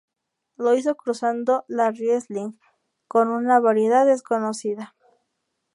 [0.57, 2.57] Lo hizo cruzando la riesling
[3.07, 4.95] con una variedad desconocida.